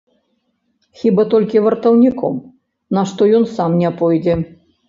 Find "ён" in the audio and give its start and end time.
3.41-3.49